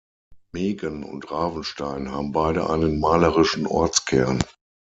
Megen 0.51 1.03
und 1.03 1.29
Ravenstein 1.29 2.09
haben 2.11 2.31
beide 2.31 2.71
einen 2.71 2.99
malerischen 2.99 3.67
Ortskern. 3.67 4.41